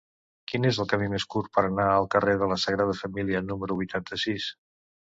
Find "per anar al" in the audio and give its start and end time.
1.59-2.09